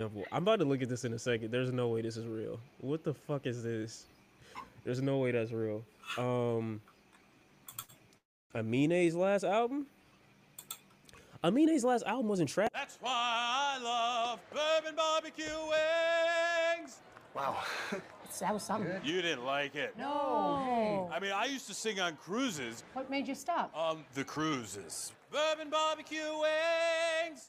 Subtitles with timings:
[0.00, 0.24] example.
[0.30, 1.50] I'm about to look at this in a second.
[1.50, 2.60] There's no way this is real.
[2.80, 4.06] What the fuck is this?
[4.84, 5.82] There's no way that's real.
[6.16, 6.80] Um,
[8.54, 9.86] Amine's last album.
[11.42, 12.68] Amine's last album wasn't trash.
[12.72, 16.98] That's why I love bourbon barbecue wings.
[17.34, 17.56] Wow.
[18.40, 18.92] That was something.
[19.02, 19.96] You didn't like it.
[19.98, 21.10] No.
[21.10, 22.84] I mean, I used to sing on cruises.
[22.92, 23.74] What made you stop?
[23.76, 25.12] Um, the cruises.
[25.32, 27.48] Bourbon barbecue wings.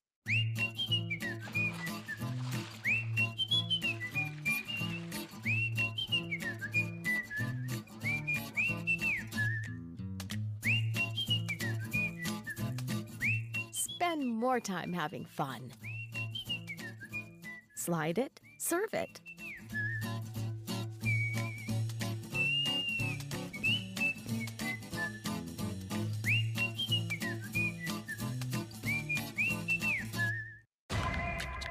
[14.20, 15.72] Spend more time having fun.
[17.76, 19.22] Slide it, serve it.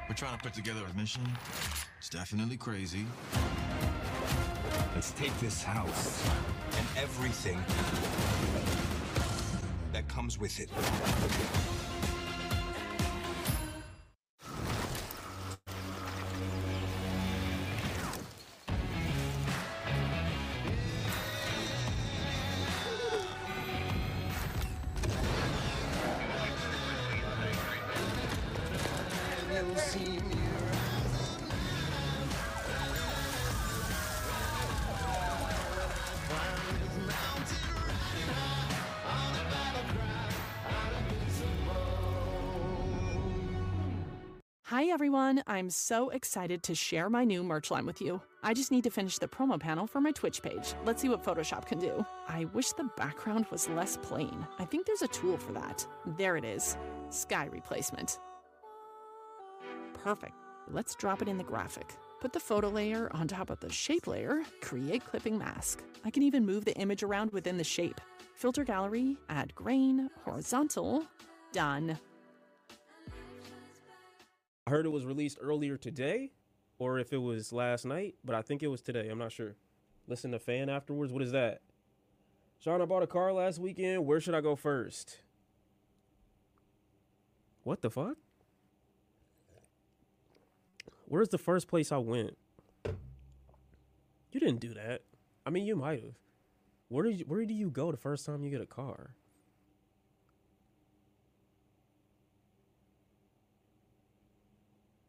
[0.07, 1.21] We're trying to put together a mission.
[1.99, 3.05] It's definitely crazy.
[4.95, 6.27] Let's take this house
[6.75, 7.63] and everything
[9.93, 10.71] that comes with it.
[44.69, 48.21] Hi everyone, I'm so excited to share my new merch line with you.
[48.43, 50.73] I just need to finish the promo panel for my Twitch page.
[50.85, 52.05] Let's see what Photoshop can do.
[52.27, 54.45] I wish the background was less plain.
[54.59, 55.85] I think there's a tool for that.
[56.17, 56.77] There it is
[57.09, 58.19] sky replacement.
[60.03, 60.33] Perfect.
[60.71, 61.95] Let's drop it in the graphic.
[62.21, 65.83] Put the photo layer on top of the shape layer, create clipping mask.
[66.05, 67.99] I can even move the image around within the shape.
[68.33, 71.05] Filter gallery, add grain, horizontal,
[71.51, 71.97] done.
[74.67, 76.31] I heard it was released earlier today,
[76.77, 79.09] or if it was last night, but I think it was today.
[79.09, 79.55] I'm not sure.
[80.07, 81.11] Listen to fan afterwards.
[81.11, 81.61] What is that?
[82.59, 84.05] Shawn, I bought a car last weekend.
[84.05, 85.19] Where should I go first?
[87.63, 88.17] What the fuck?
[91.09, 92.37] Where's the first place I went?
[94.31, 95.01] You didn't do that.
[95.43, 96.13] I mean, you might have.
[96.87, 99.15] Where did you, where do you go the first time you get a car?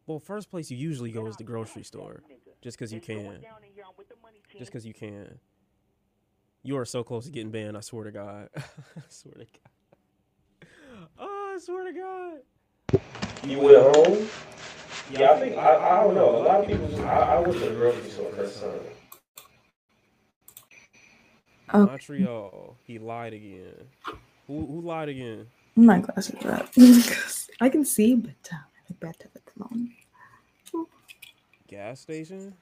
[0.06, 2.22] Well, first place you usually go is the grocery store,
[2.62, 3.44] just because you can.
[4.59, 5.38] Just because you can.
[6.62, 7.77] You are so close to getting banned.
[7.77, 8.49] I swear to God.
[8.56, 10.69] I swear to God.
[11.19, 13.00] Oh, I swear to God.
[13.47, 14.28] You went home?
[15.12, 16.37] Yeah, I think I, I don't know.
[16.37, 17.04] A lot of people.
[17.06, 18.71] I, I went to the grocery store first time.
[21.72, 22.76] Oh, Montreal.
[22.84, 23.75] He lied again.
[24.47, 25.47] Who who lied again?
[25.76, 26.75] my glasses are up.
[26.75, 29.91] 'Cause I can see, but uh, I better at the moment.
[31.69, 32.54] Gas station.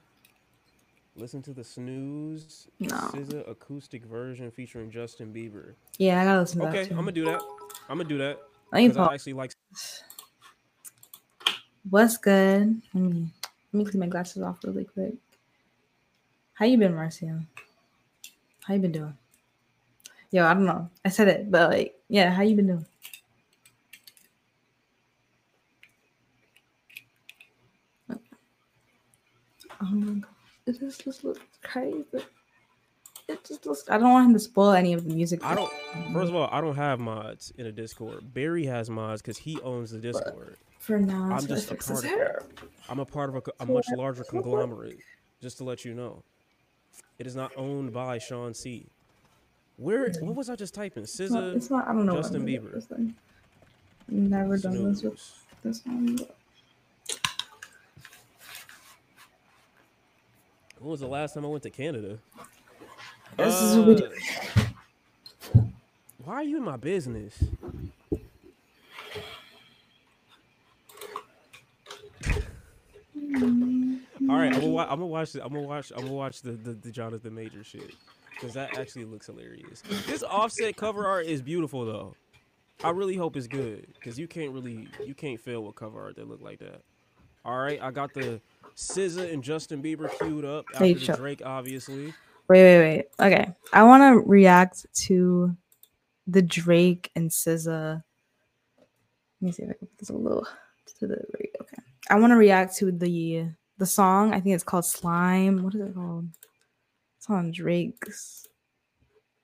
[1.15, 2.67] Listen to the snooze.
[2.79, 2.95] No.
[2.95, 5.73] SZA acoustic version featuring Justin Bieber.
[5.97, 7.41] Yeah, I gotta listen to Okay, that I'm gonna do that.
[7.89, 8.39] I'm gonna do that.
[8.71, 9.51] Let me 'cause I actually like.
[11.87, 12.81] What's good?
[12.93, 13.27] Let me
[13.71, 15.13] let me clean my glasses off really quick.
[16.53, 17.45] How you been, Marcia?
[18.65, 19.17] How you been doing?
[20.31, 20.89] Yo, I don't know.
[21.05, 22.85] I said it, but like, yeah, how you been doing?
[29.81, 30.25] Oh my god,
[30.65, 32.05] it just, just looks crazy.
[33.29, 33.85] It just looks.
[33.89, 35.43] I don't want him to spoil any of the music.
[35.45, 35.71] I don't.
[36.11, 38.33] First of all, I don't have mods in a Discord.
[38.33, 40.57] Barry has mods because he owns the Discord.
[40.79, 42.09] For now, I'm just a part of.
[42.09, 42.43] hair.
[42.87, 44.99] I'm a part of a, a much larger conglomerate.
[45.41, 46.23] Just to let you know,
[47.19, 48.87] it is not owned by Shawn Cee.
[49.77, 50.09] Where?
[50.21, 51.03] What was I just typing?
[51.03, 51.87] SZA, it's not.
[51.87, 52.15] I don't know.
[52.15, 52.75] Justin I'm doing with Bieber.
[52.75, 53.15] this thing.
[54.09, 56.17] Never done this with this one.
[60.79, 62.17] When was the last time I went to Canada?
[63.37, 64.09] This is what we do.
[65.55, 65.61] Uh,
[66.23, 67.41] Why are you in my business?
[73.35, 74.93] All right, I'm gonna, wa- mm-hmm.
[74.93, 75.33] I'm gonna watch.
[75.33, 75.91] The, I'm gonna watch.
[75.95, 77.93] I'm gonna watch the, the the Jonathan Major shit
[78.33, 79.81] because that actually looks hilarious.
[80.07, 82.15] This Offset cover art is beautiful though.
[82.83, 86.15] I really hope it's good because you can't really you can't fail with cover art
[86.15, 86.81] that look like that.
[87.45, 88.41] All right, I got the
[88.75, 92.13] SZA and Justin Bieber queued up after the Drake, obviously.
[92.47, 93.05] Wait, wait, wait.
[93.19, 95.55] Okay, I want to react to
[96.27, 98.03] the Drake and SZA.
[98.77, 100.47] Let me see if I can put this a little
[100.99, 101.49] to the right.
[101.61, 101.78] Okay,
[102.09, 104.33] I want to react to the the song.
[104.33, 105.63] I think it's called Slime.
[105.63, 106.29] What is it called?
[107.17, 108.47] It's on Drake's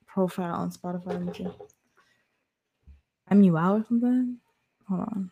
[0.07, 1.53] profile on Spotify.
[3.27, 4.37] I'm you out or something.
[4.87, 5.31] Hold on.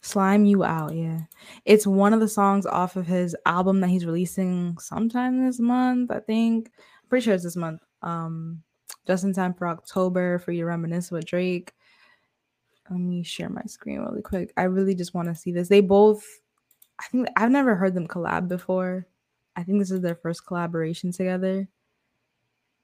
[0.00, 1.20] Slime You Out, yeah.
[1.64, 6.10] It's one of the songs off of his album that he's releasing sometime this month,
[6.10, 6.70] I think.
[6.76, 7.80] I'm pretty sure it's this month.
[8.02, 8.62] Um,
[9.06, 11.72] just in time for October for you to reminisce with Drake.
[12.90, 14.52] Let me share my screen really quick.
[14.56, 15.68] I really just want to see this.
[15.68, 16.24] They both,
[17.00, 19.06] I think I've never heard them collab before.
[19.56, 21.66] I think this is their first collaboration together.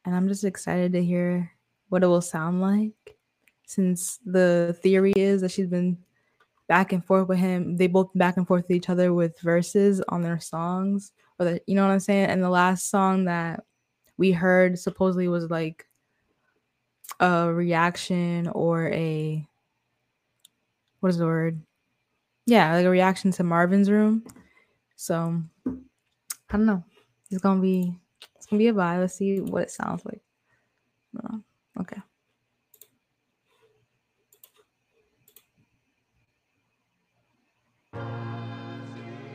[0.05, 1.50] And I'm just excited to hear
[1.91, 3.19] what it will sound like
[3.67, 5.99] since the theory is that she's been
[6.67, 7.76] back and forth with him.
[7.76, 11.61] They both back and forth with each other with verses on their songs, or the,
[11.67, 12.31] you know what I'm saying.
[12.31, 13.64] And the last song that
[14.17, 15.87] we heard supposedly was like
[17.19, 19.47] a reaction or a
[21.00, 21.61] what is the word?
[22.47, 24.25] Yeah, like a reaction to Marvin's Room.
[24.97, 26.85] So I don't know.
[27.31, 27.94] It's gonna be
[28.37, 29.00] it's gonna be a vibe.
[29.00, 30.20] Let's see what it sounds like.
[31.19, 31.38] Uh,
[31.81, 32.00] okay.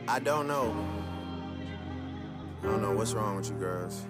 [0.08, 0.74] I don't know.
[2.62, 4.06] I don't know what's wrong with you girls.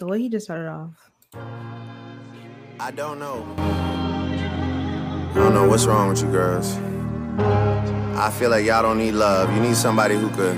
[0.00, 1.10] The way he just started off.
[2.80, 3.44] I don't know.
[3.58, 6.74] I don't know what's wrong with you girls.
[8.16, 9.54] I feel like y'all don't need love.
[9.54, 10.56] You need somebody who could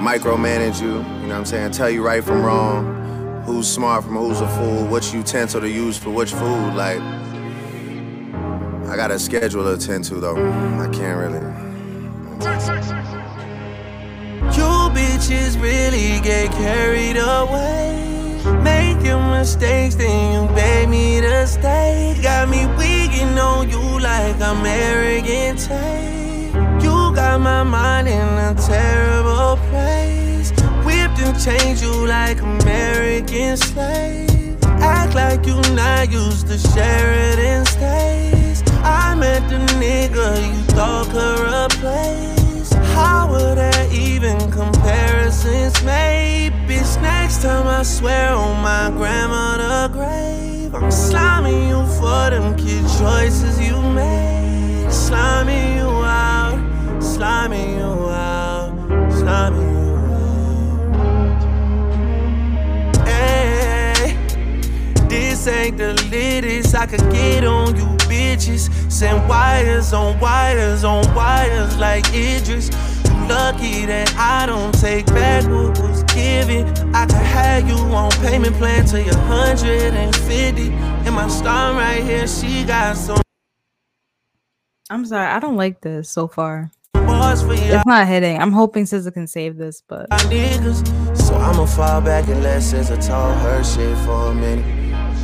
[0.00, 1.70] micromanage you, you know what I'm saying?
[1.70, 5.96] Tell you right from wrong, who's smart from who's a fool, which utensil to use
[5.96, 6.74] for which food.
[6.74, 7.00] Like,
[8.90, 10.34] I got a schedule to attend to though.
[10.34, 11.38] I can't really.
[14.56, 17.91] You bitches really get carried away.
[19.02, 22.16] Making mistakes, then you beg me to stay.
[22.22, 25.58] Got me weaking on you like arrogant.
[25.58, 26.54] Tape.
[26.80, 30.52] You got my mind in a terrible place.
[30.84, 34.56] Whipped and changed you like American slave.
[34.64, 38.62] Act like you not used to Sheraton stays.
[38.84, 42.31] I met the nigga you thought could replace.
[43.32, 46.52] Would there even comparisons made?
[46.68, 52.84] Bitch, next time I swear on my grandmother grave, I'm sliming you for them kid
[52.98, 54.90] choices you made.
[54.90, 56.58] Sliming you out,
[57.00, 58.74] sliming you out,
[59.10, 59.96] sliming you
[63.06, 64.12] out.
[65.08, 68.68] This ain't the latest I could get on you bitches.
[68.92, 72.68] Send wires on wires on wires like Idris.
[73.22, 76.66] You lucky that I don't take back what was given.
[76.94, 80.70] I could have you on payment plan till you're 150.
[80.70, 83.20] And my star right here, she got some.
[84.90, 86.70] I'm sorry, I don't like this so far.
[86.94, 88.40] It's not hitting.
[88.40, 90.12] I'm hoping SZA can save this, but.
[90.12, 94.64] So I'ma fall back and let SZA talk her shit for a minute.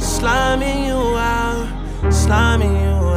[0.00, 1.68] Sliming you out,
[2.04, 3.07] sliming you out,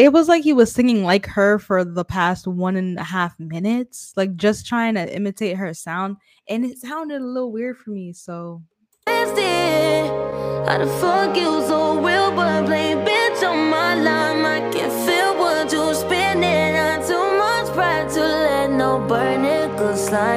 [0.00, 3.38] it was like he was singing like her for the past one and a half
[3.38, 6.16] minutes, like just trying to imitate her sound,
[6.48, 8.14] and it sounded a little weird for me.
[8.14, 8.62] So
[9.06, 14.44] How the fuck you so real, but play bitch on my line?
[14.44, 16.76] I can feel what you spinning.
[17.06, 19.76] Too much pride to let no burn it.
[19.76, 19.90] Go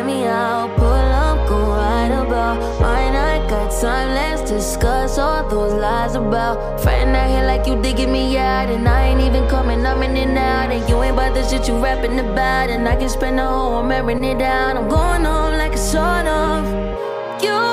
[0.04, 2.60] me out, pull up, go right about.
[2.80, 3.03] Got
[3.82, 6.80] time, let's discuss all those lies about.
[6.82, 10.16] Friend out here like you digging me out, and I ain't even coming, I'm in
[10.18, 10.72] and out.
[10.72, 13.84] And you ain't about the shit you rapping about, and I can spend the whole
[13.84, 13.92] I'm
[14.24, 14.78] it down.
[14.78, 16.64] I'm going home like a sort of.
[17.44, 17.73] You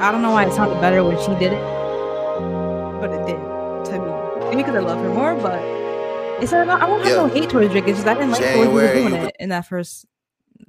[0.00, 1.62] I don't know why it sounded better when she did it,
[3.00, 3.36] but it did
[3.86, 4.46] to me.
[4.50, 5.60] Maybe because I love her more, but
[6.42, 7.86] It's not, I don't have no hate towards Drake.
[7.86, 10.06] It's just I didn't like the way he was doing it in that first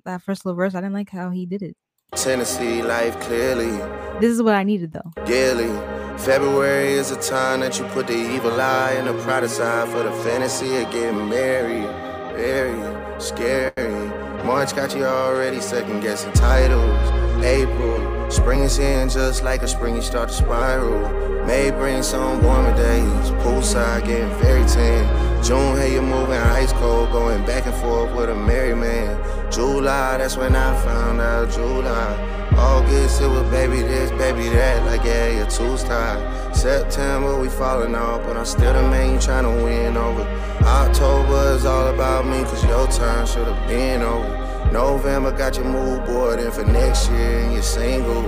[0.06, 0.76] that first little verse.
[0.76, 1.78] I didn't like how he did it.
[2.16, 3.72] Tennessee life clearly.
[4.20, 5.12] This is what I needed though.
[5.26, 5.72] Daily.
[6.18, 10.04] February is a time that you put the evil eye and the pride aside for
[10.04, 11.90] the fantasy of getting married.
[12.36, 14.10] Very scary.
[14.46, 17.00] March got you already second guessing titles.
[17.44, 17.98] April,
[18.32, 21.46] spring is in just like a spring you start to spiral.
[21.46, 23.32] May bring some warmer days.
[23.44, 25.44] Poolside getting very tan.
[25.44, 29.20] June, hey, you're moving ice cold, going back and forth with a merry man.
[29.52, 31.52] July, that's when I found out.
[31.52, 32.38] July.
[32.58, 36.56] August, it was baby this, baby that, like yeah, you're too tired.
[36.56, 40.24] September, we falling off, but I'm still the man you tryna win over.
[40.62, 44.51] October is all about me, cause your time should've been over.
[44.72, 48.24] November got your mood board in for next year and you're single.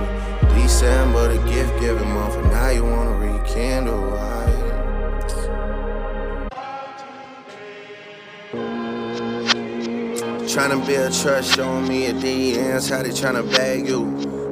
[0.54, 4.12] December, the gift giving month, and now you wanna rekindle.
[4.18, 4.44] I-
[10.54, 14.04] Tryna build trust, showing me your DMs, how they tryna bag you.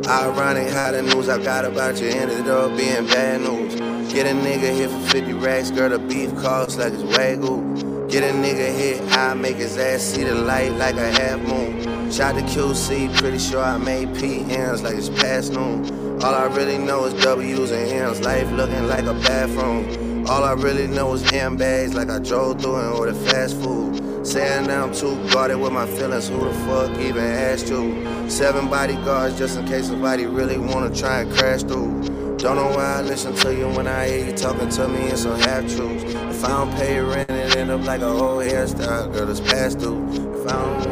[0.09, 3.75] Ironic how the news I got about you ended up being bad news.
[4.13, 7.92] Get a nigga here for 50 racks, girl, the beef costs like it's wagyu.
[8.13, 12.13] Get a nigga hit, I make his ass see the light like a half moon.
[12.13, 16.23] Shot the QC, pretty sure I made PMs like it's past noon.
[16.23, 20.27] All I really know is W's and M's, life looking like a bathroom.
[20.29, 24.27] All I really know is M bags like I drove through and ordered fast food.
[24.27, 28.29] Saying that I'm too guarded with my feelings, who the fuck even asked you?
[28.29, 32.37] Seven bodyguards just in case somebody really wanna try and crash through.
[32.37, 35.17] Don't know why I listen to you when I hear you talking to me in
[35.17, 36.05] some half truths.
[36.05, 37.42] If I don't pay rent,
[37.73, 40.07] up like a whole hairstyle, girl, it's past due.
[40.11, 40.83] If I don't.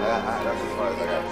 [0.00, 1.24] That's as far as I got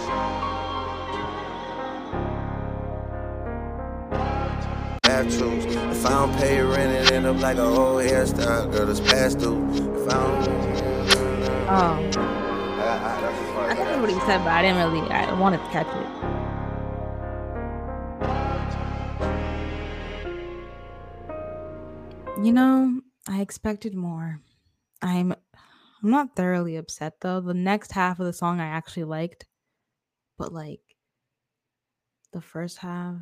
[5.04, 5.64] half truths.
[5.66, 9.38] If I don't pay rent, it end up like a whole hairstyle, girl, it's past
[9.38, 9.64] due.
[9.73, 10.49] If I don't.
[11.66, 11.99] Oh.
[13.66, 15.00] I think what he said, but I didn't really.
[15.11, 16.07] I wanted to catch it.
[22.45, 22.94] You know,
[23.26, 24.40] I expected more.
[25.00, 25.33] I'm
[26.02, 27.40] I'm not thoroughly upset though.
[27.40, 29.47] The next half of the song I actually liked,
[30.38, 30.81] but like
[32.33, 33.16] the first half,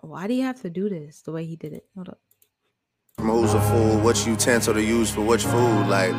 [0.00, 1.84] why do you have to do this the way he did it?
[1.94, 2.20] Hold up.
[3.20, 3.98] Who's a fool?
[3.98, 5.88] What utensil to use for which food?
[5.88, 6.14] Like,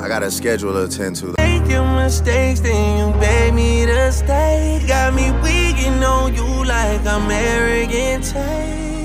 [0.00, 1.34] I got a schedule to attend to.
[1.38, 4.82] Making mistakes, then you beg me to stay.
[4.86, 8.24] Got me weaking on you like I'm arrogant.
[8.24, 8.97] Tape.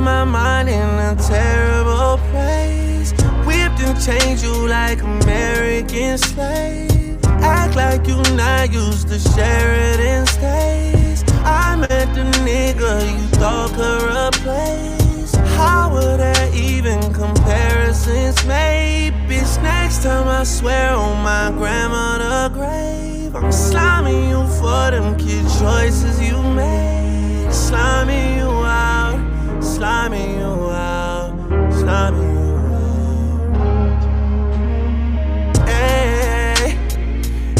[0.00, 3.12] My mind in a terrible place.
[3.46, 7.24] Whipped and changed you like American slaves.
[7.26, 11.24] Act like you not used to Sheraton stays.
[11.44, 15.34] I met the nigga you thought could replace.
[15.56, 19.14] How would there even comparisons made?
[19.28, 25.46] Bitch, next time I swear on my grandmother grave, I'm sliming you for them kid
[25.60, 27.48] choices you made.
[27.50, 28.53] Sliming you
[29.74, 31.32] sliming you out,
[31.72, 32.54] sliming you
[33.58, 34.08] out.
[35.66, 36.78] Hey,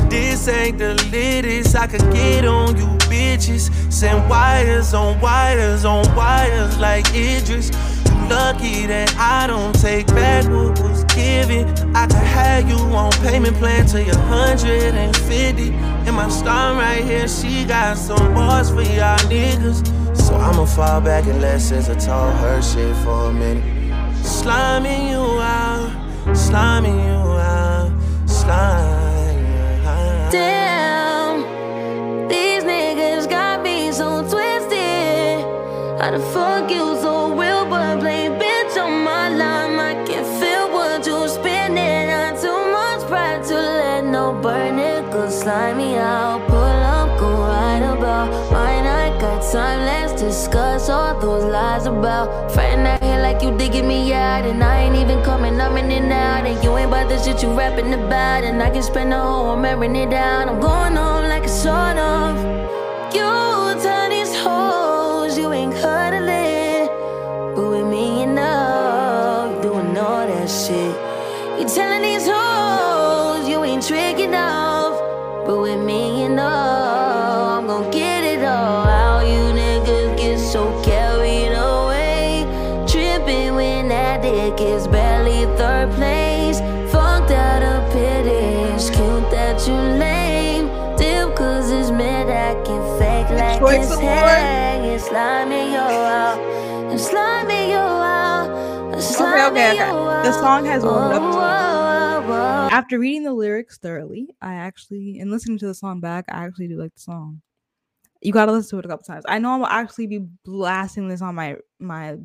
[0.09, 3.69] this ain't the latest I could get on you bitches.
[3.93, 7.71] Send wires on wires on wires like Idris.
[8.07, 11.69] You lucky that I don't take back what was given.
[11.97, 15.73] I could have you on payment plan till you're 150.
[16.07, 20.04] And my star right here, she got some bars for y'all niggas.
[20.15, 23.65] So I'ma fall back and let SZA talk her shit for a minute.
[24.23, 25.91] Sliming you out,
[26.33, 27.91] sliming you out,
[28.27, 30.31] you out.
[30.33, 31.43] Damn,
[32.29, 35.45] these niggas got me so twisted.
[36.01, 39.79] How the fuck you so real but play bitch on my line?
[39.79, 42.09] I can feel what you're spinning.
[42.09, 45.11] Not too much pride to let no burn it.
[45.13, 48.29] Go slide me out, pull up, go right about.
[48.53, 49.81] Mine, I got time.
[49.81, 50.04] Let's
[50.35, 52.51] discuss all those lies about.
[52.51, 55.61] Friend out here like you digging me out, and I ain't even coming.
[55.61, 58.43] I'm in and out, and you ain't about the shit you rapping about.
[58.43, 60.49] And I can spend the whole I'm airing it down.
[60.49, 62.33] I'm going home like a sort of.
[63.15, 63.44] You
[95.11, 96.41] fake like Choice it's Award.
[96.41, 96.91] hang.
[96.91, 98.41] And slime me yo out,
[98.93, 99.21] and slime me yo out.
[99.21, 99.91] Okay, okay, okay.
[100.23, 101.47] The song has warmed up to me.
[101.47, 102.73] up.
[102.73, 106.69] After reading the lyrics thoroughly, I actually and listening to the song back, I actually
[106.69, 107.43] do like the song.
[108.23, 109.25] You gotta listen to it a couple times.
[109.29, 112.17] I know I'll actually be blasting this on my my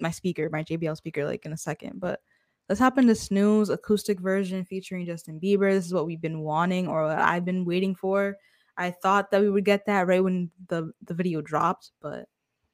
[0.00, 2.00] my speaker, my JBL speaker, like in a second.
[2.00, 2.20] But
[2.68, 5.72] let's hop into Snooze acoustic version featuring Justin Bieber.
[5.72, 8.36] This is what we've been wanting, or what I've been waiting for.
[8.78, 12.28] I thought that we would get that right when the the video dropped, but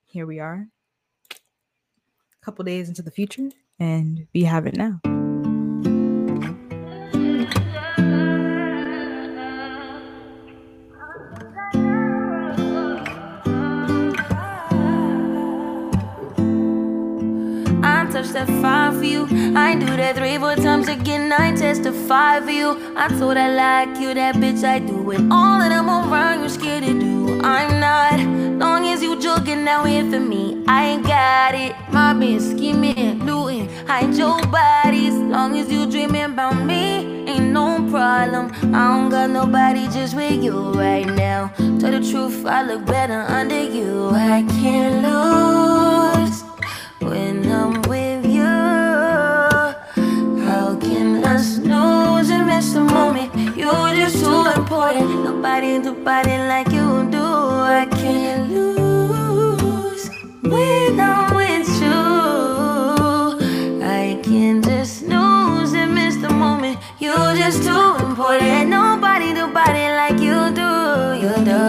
[0.06, 0.66] here we are,
[1.30, 5.00] a couple days into the future, and we have it now.
[18.32, 19.26] That five for you.
[19.56, 21.32] I do that three, four times again.
[21.32, 22.94] I testify for you.
[22.96, 24.64] I told I like you, that bitch.
[24.64, 26.42] I do it all that I'm around.
[26.42, 27.40] You scared to do.
[27.42, 28.18] I'm not.
[28.58, 31.74] Long as you joking now here for me, I ain't got it.
[31.90, 35.14] My been scheming, doing, hide your bodies.
[35.14, 38.52] Long as you dreaming about me, ain't no problem.
[38.74, 41.52] I don't got nobody just with you right now.
[41.80, 44.10] Tell the truth, I look better under you.
[44.10, 46.42] I can't lose
[47.00, 47.82] when I'm
[52.62, 53.34] miss the moment?
[53.56, 55.24] You're just too important.
[55.24, 57.24] Nobody do body like you do.
[57.80, 60.08] I can't lose
[60.42, 62.02] when I'm with you.
[63.82, 66.78] I can just snooze and miss the moment.
[67.00, 68.68] You're just too important.
[68.70, 70.72] Nobody do body like you do.
[71.22, 71.64] You do.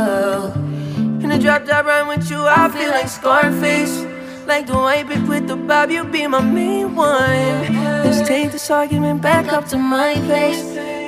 [1.23, 4.12] In the drop top run with you, I feel like Scarface.
[4.45, 7.73] Like the white bitch with the bob, you be my main one.
[8.03, 10.61] Let's take this argument back up to my place.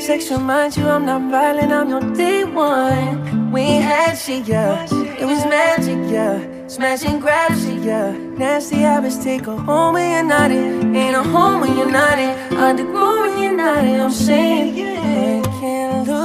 [0.06, 3.52] Sex reminds you I'm not violent, I'm your day one.
[3.52, 4.86] We had shit, yeah.
[5.20, 6.68] It was magic, yeah.
[6.68, 7.52] Smash and grab
[7.84, 8.12] yeah.
[8.12, 10.96] Nasty habits take a home when you're not in.
[10.96, 12.58] Ain't a home when you're not in.
[12.58, 14.00] Underground when you're not in.
[14.02, 15.42] I'm saying, yeah.
[15.60, 16.25] Can't lose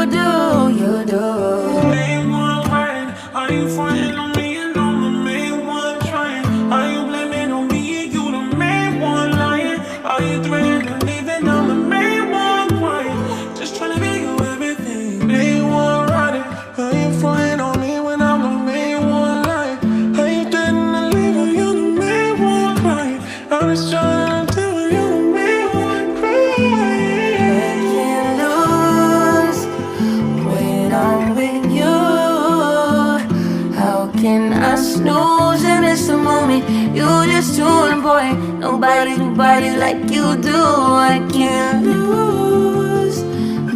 [39.31, 40.53] Nobody like you do.
[40.53, 43.23] I can't lose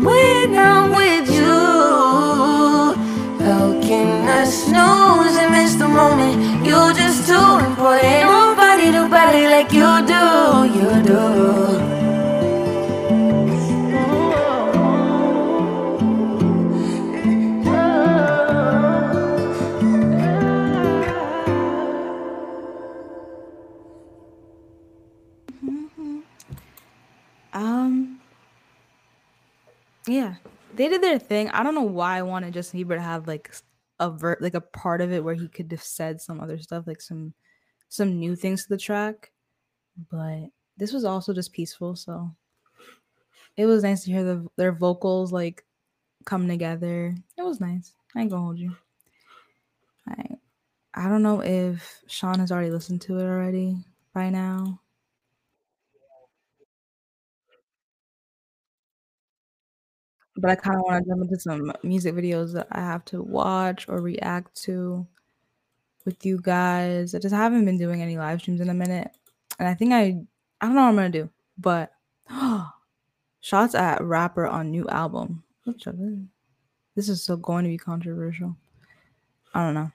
[0.04, 1.56] when I'm with you.
[3.40, 6.66] How can I snooze and miss the moment?
[6.68, 8.26] You're just too important.
[8.26, 10.24] Nobody do body like you do.
[10.78, 11.65] You do.
[30.76, 31.50] They did their thing.
[31.50, 33.54] I don't know why I wanted Justin Bieber to have like
[34.00, 36.86] a ver- like a part of it where he could have said some other stuff,
[36.88, 37.34] like some
[37.90, 39.32] some new things to the track.
[40.12, 42.30] But this was also just peaceful, so
[43.56, 45.64] it was nice to hear the, their vocals like
[46.26, 47.16] come together.
[47.38, 47.94] It was nice.
[48.16, 48.76] I ain't gonna hold you.
[50.08, 50.26] I
[50.94, 53.78] I don't know if Shawn has already listened to it already
[54.14, 54.82] by now.
[60.38, 63.22] But I kind of want to jump into some music videos that I have to
[63.22, 65.08] watch or react to
[66.06, 67.16] with you guys.
[67.16, 69.12] I just haven't been doing any live streams in a minute,
[69.60, 70.18] and I think I
[70.62, 71.92] I don't know what I'm gonna do, but
[73.42, 75.44] shots at rapper on new album.
[76.96, 78.56] This is still going to be controversial.
[79.54, 79.92] I don't know.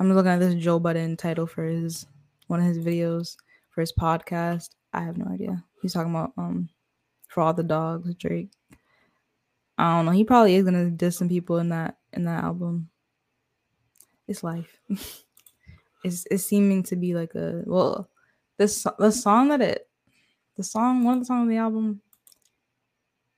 [0.00, 2.06] I'm looking at this Joe Budden title for his
[2.48, 3.36] one of his videos
[3.70, 4.70] for his podcast.
[4.92, 5.62] I have no idea.
[5.82, 6.68] He's talking about um
[7.28, 8.50] for all the dogs, Drake.
[9.78, 10.12] I don't know.
[10.12, 12.90] He probably is gonna diss some people in that in that album.
[14.26, 14.80] It's life.
[16.04, 18.10] it's it's seeming to be like a well,
[18.56, 19.88] this the song that it,
[20.56, 22.00] the song one of the songs on the album.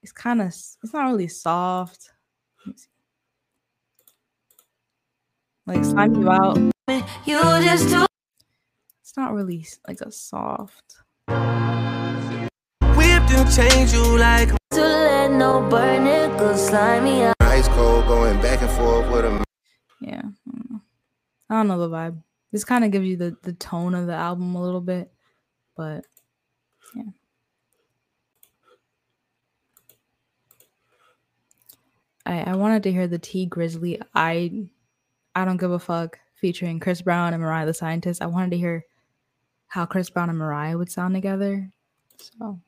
[0.02, 2.10] it's kind of it's not really soft.
[2.64, 2.88] Let me see.
[5.66, 6.58] Like slime you out.
[7.26, 8.06] You just too
[9.02, 10.96] It's not really like a soft.
[12.96, 17.34] Whipped and change you like to let no burn it go slime me out.
[17.40, 19.42] Ice cold going back and forth with him.
[20.00, 20.22] Yeah.
[20.22, 20.80] I don't know,
[21.48, 22.22] I don't know the vibe.
[22.52, 25.10] This kind of gives you the the tone of the album a little bit,
[25.76, 26.04] but
[26.94, 27.02] yeah.
[32.26, 34.68] I I wanted to hear the Tee Grizzley I
[35.34, 38.22] I don't give a fuck featuring Chris Brown and Mariah the Scientist.
[38.22, 38.84] I wanted to hear
[39.66, 41.70] how Chris Brown and Mariah would sound together.
[42.18, 42.60] So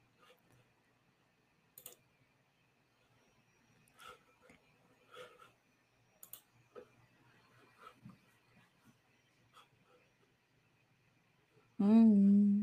[11.82, 12.61] Mm.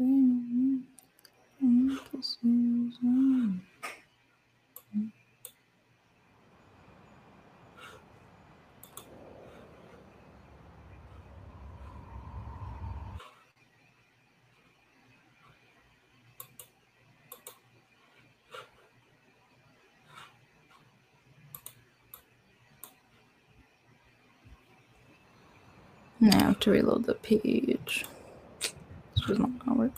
[0.00, 0.08] Now
[26.22, 28.06] I have to reload the page.
[29.30, 29.90] Was not gonna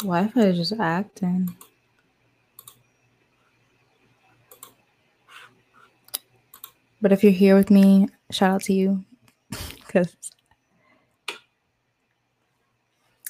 [0.00, 1.54] The Wi-Fi is just acting.
[7.02, 9.04] But if you're here with me, shout out to you
[9.50, 10.16] because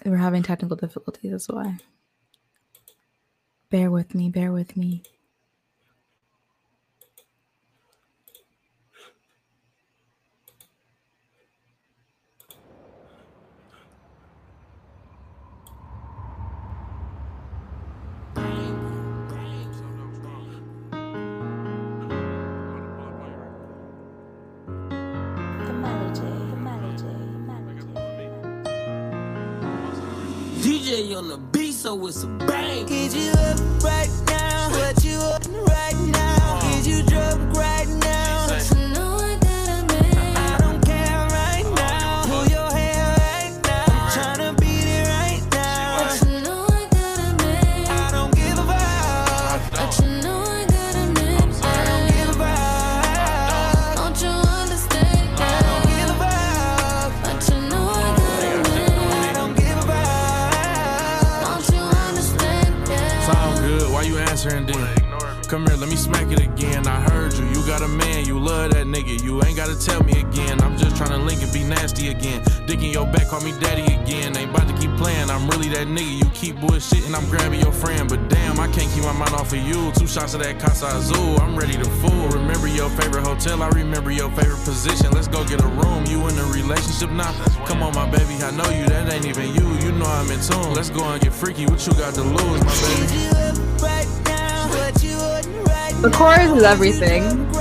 [0.04, 1.32] we're having technical difficulties.
[1.32, 1.78] That's why.
[3.68, 4.28] Bear with me.
[4.30, 5.02] Bear with me.
[31.90, 32.69] So it's a bang.
[67.70, 68.26] Got a man.
[68.26, 69.22] You love that nigga.
[69.22, 70.60] You ain't gotta tell me again.
[70.60, 72.42] I'm just trying to link and be nasty again.
[72.66, 74.36] Dick in your back, call me daddy again.
[74.36, 75.30] Ain't about to keep playing.
[75.30, 76.18] I'm really that nigga.
[76.18, 77.14] You keep bullshitting.
[77.14, 78.08] I'm grabbing your friend.
[78.08, 79.92] But damn, I can't keep my mind off of you.
[79.92, 81.40] Two shots of that Casa Azul.
[81.40, 82.26] I'm ready to fool.
[82.30, 83.62] Remember your favorite hotel.
[83.62, 85.12] I remember your favorite position.
[85.12, 86.04] Let's go get a room.
[86.06, 87.30] You in a relationship now?
[87.66, 88.34] Come on, my baby.
[88.42, 88.84] I know you.
[88.86, 89.68] That ain't even you.
[89.78, 90.74] You know I'm in tune.
[90.74, 91.66] Let's go and get freaky.
[91.66, 93.30] What you got to lose, my baby?
[93.78, 94.66] Right now.
[94.74, 97.59] What you on right The chorus is everything.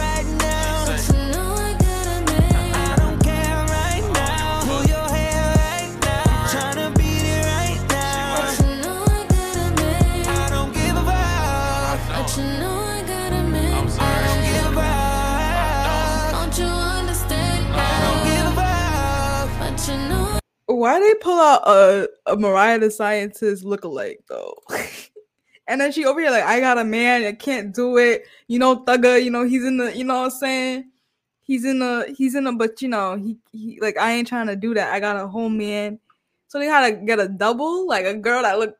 [20.79, 24.55] Why they pull out a, a Mariah the Scientist lookalike though?
[25.67, 28.25] and then she over here like, I got a man, I can't do it.
[28.47, 30.91] You know, Thugger, you know, he's in the, you know what I'm saying?
[31.49, 34.45] he's in a he's in a but you know he, he like I ain't trying
[34.47, 34.93] to do that.
[34.93, 35.99] I got a whole man,
[36.47, 38.79] so they had to get a double like a girl that looked.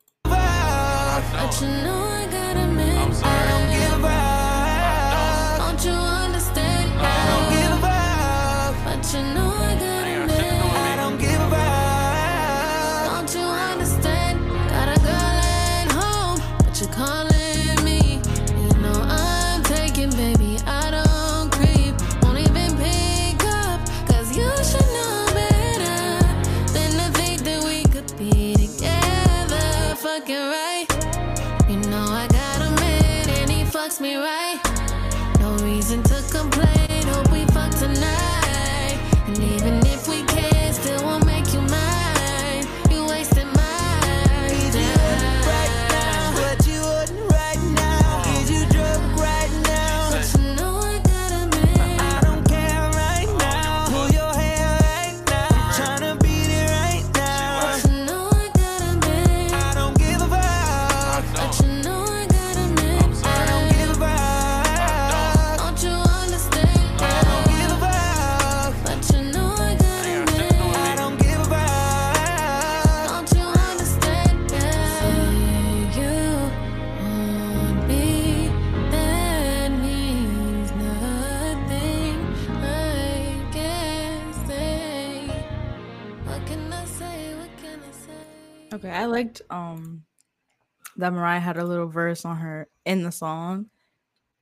[90.99, 93.67] That Mariah had a little verse on her in the song.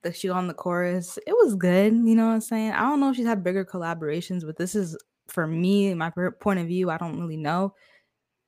[0.04, 1.18] That she on the chorus.
[1.26, 2.72] It was good, you know what I'm saying?
[2.72, 6.60] I don't know if she's had bigger collaborations, but this is for me, my point
[6.60, 7.74] of view, I don't really know.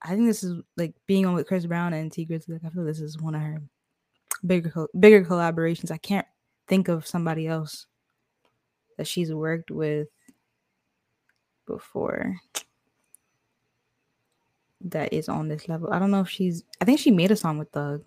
[0.02, 2.54] I think this is like being on with Chris Brown and Tee Grizzley.
[2.54, 3.62] Like I feel this is one of her
[4.45, 5.91] bigger bigger collaborations.
[5.91, 6.28] I can't
[6.67, 7.86] think of somebody else
[8.98, 10.08] that she's worked with
[11.67, 12.36] before
[14.82, 15.92] that is on this level.
[15.92, 16.63] I don't know if she's.
[16.82, 18.04] I think she made a song with Thug.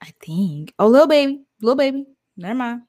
[0.00, 0.74] I think.
[0.78, 2.06] Oh, little baby, little baby.
[2.36, 2.82] Never mind.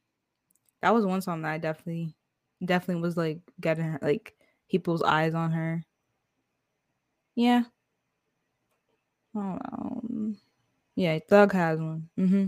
[0.82, 2.16] That was one song that I definitely,
[2.64, 4.36] definitely was like getting her, like
[4.70, 5.86] people's eyes on her.
[7.36, 7.64] Yeah.
[9.36, 10.34] I know.
[10.96, 12.10] Yeah, Thug has one.
[12.20, 12.48] Mm-hmm.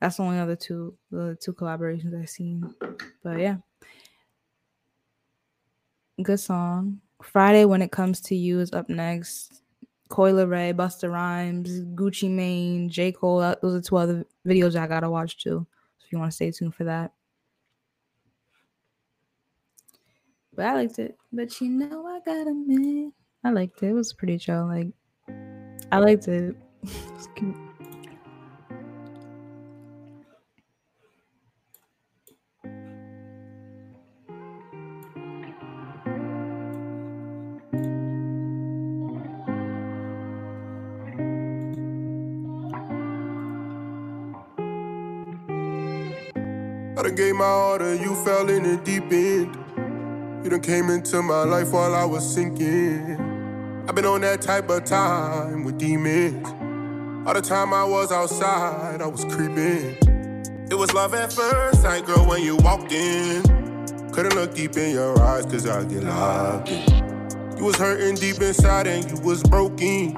[0.00, 2.74] That's the only other two, the two collaborations I've seen.
[3.22, 3.56] But yeah,
[6.22, 7.00] good song.
[7.22, 9.62] Friday when it comes to you is up next.
[10.08, 13.12] Coi Leray, Busta Rhymes, Gucci Mane, J.
[13.12, 13.40] Cole.
[13.40, 15.66] Uh, those are two other videos I gotta watch too.
[15.98, 17.12] So if you want to stay tuned for that.
[20.54, 21.16] But I liked it.
[21.32, 23.12] But you know I got a man.
[23.42, 23.88] I liked it.
[23.88, 24.66] It was pretty chill.
[24.66, 24.88] Like
[25.90, 26.56] I liked it.
[27.16, 27.56] It's cute.
[47.04, 49.54] Done gave my to you, fell in the deep end.
[50.42, 53.84] You done came into my life while I was sinking.
[53.86, 56.46] I've been on that type of time with demons.
[57.26, 59.98] All the time I was outside, I was creeping.
[60.70, 63.42] It was love at first sight, girl, when you walked in.
[64.12, 67.58] Couldn't look deep in your eyes, cause I get locked in.
[67.58, 70.14] You was hurting deep inside and you was broken.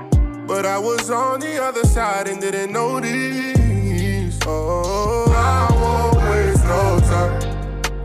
[0.46, 4.38] But I was on the other side and didn't notice.
[4.46, 5.05] Oh,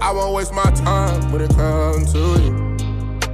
[0.02, 2.78] I won't waste my time when it comes to you.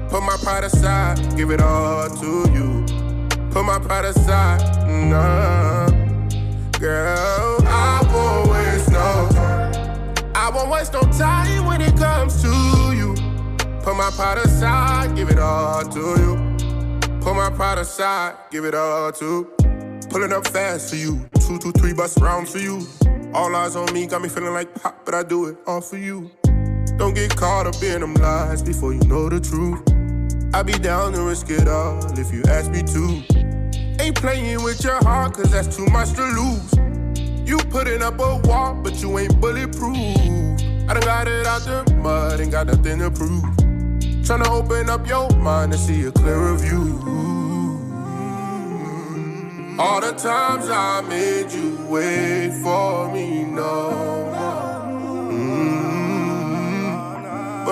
[0.09, 2.85] Put my pride aside, give it all to you.
[3.51, 4.61] Put my pride aside,
[5.09, 5.89] nah.
[6.77, 10.13] Girl, I won't waste no time.
[10.35, 12.49] I won't waste no time when it comes to
[12.93, 13.15] you.
[13.81, 16.35] Put my pride aside, give it all to you.
[17.21, 19.45] Put my pride aside, give it all to.
[20.09, 21.27] Pulling up fast for you.
[21.39, 22.85] Two, two, three bus rounds for you.
[23.33, 25.97] All eyes on me, got me feeling like pop, but I do it all for
[25.97, 26.29] you.
[26.97, 29.81] Don't get caught up in them lies before you know the truth.
[30.53, 34.03] I be down to risk it all if you ask me to.
[34.03, 36.73] Ain't playing with your heart, cause that's too much to lose.
[37.47, 39.95] You putting up a wall, but you ain't bulletproof.
[40.89, 43.43] I done got it out the mud, ain't got nothing to prove.
[44.25, 46.99] Tryna open up your mind to see a clearer view.
[49.79, 54.26] All the times I made you wait for me, no.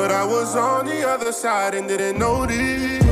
[0.05, 3.03] But I was on the other side and didn't notice.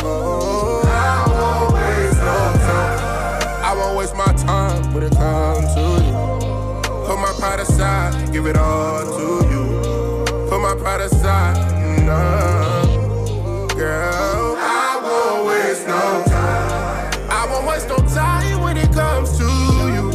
[0.00, 3.62] Oh, I won't waste no time.
[3.62, 7.04] I won't waste my time when it comes to you.
[7.04, 10.24] Put my pride aside, give it all to you.
[10.48, 11.58] Put my pride aside.
[12.06, 17.12] No, girl, I won't waste no time.
[17.28, 20.12] I won't waste no time when it comes to you.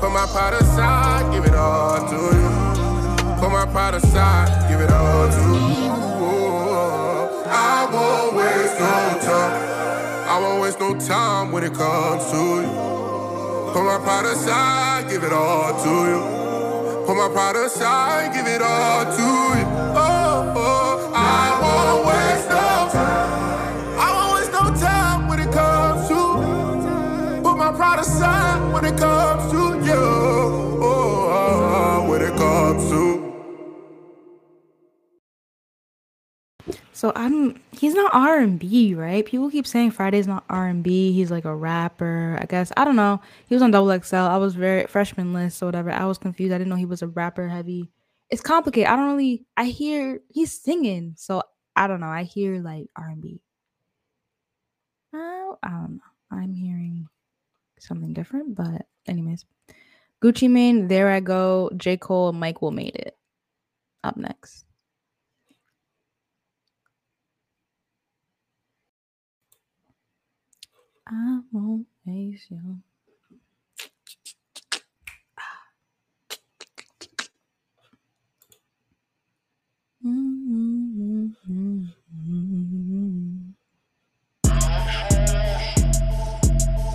[0.00, 2.65] Put my pride aside, give it all to you.
[3.46, 5.92] Put my pride aside, give it all to you.
[7.46, 9.62] I won't waste no time.
[10.26, 13.72] I won't waste no time when it comes to you.
[13.72, 17.06] Put my pride aside, give it all to you.
[17.06, 19.65] Put my pride aside, give it all to you.
[36.96, 39.26] So I'm he's not R and B, right?
[39.26, 41.12] People keep saying Friday's not R and B.
[41.12, 42.72] He's like a rapper, I guess.
[42.74, 43.20] I don't know.
[43.46, 44.16] He was on Double XL.
[44.16, 45.90] I was very freshman list or whatever.
[45.90, 46.54] I was confused.
[46.54, 47.90] I didn't know he was a rapper heavy.
[48.30, 48.88] It's complicated.
[48.88, 51.42] I don't really I hear he's singing, so
[51.76, 52.06] I don't know.
[52.06, 53.42] I hear like R and B.
[55.14, 56.38] Oh, I don't know.
[56.38, 57.08] I'm hearing
[57.78, 59.44] something different, but anyways.
[60.24, 61.70] Gucci Mane, there I go.
[61.76, 61.98] J.
[61.98, 63.18] Cole, Mike will made it.
[64.02, 64.65] Up next.
[71.08, 72.78] I won't face you.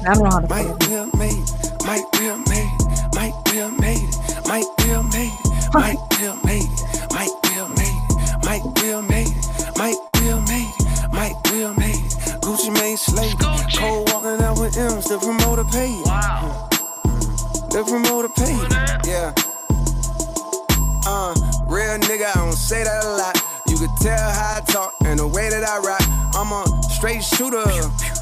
[0.03, 0.89] I don't know how to play Mike this.
[0.89, 1.85] Will made it.
[1.85, 3.15] Mike Will made it.
[3.15, 4.47] Mike Will made it.
[4.47, 5.73] Mike Will made it.
[5.73, 7.13] Mike Will made it.
[7.13, 8.43] Mike Will made it.
[8.43, 9.77] Mike Will made it.
[9.77, 11.13] Mike Will made it.
[11.13, 12.00] Mike Will made it.
[12.41, 15.05] Gucci Mane slayed Cold walking out with M's.
[15.05, 16.03] The promoter paid.
[16.05, 16.67] Wow.
[17.69, 18.67] The promoter paid.
[19.05, 19.33] Yeah.
[21.05, 21.33] Uh,
[21.67, 23.37] real nigga, I don't say that a lot.
[23.67, 26.01] You could tell how I talk and the way that I rock.
[26.35, 27.63] I'm a straight shooter,